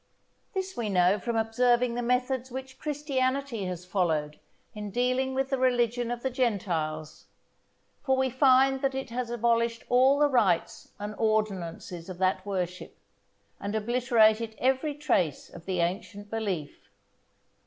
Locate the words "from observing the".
1.19-2.01